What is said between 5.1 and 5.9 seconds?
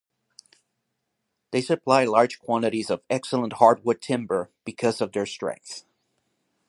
their strength.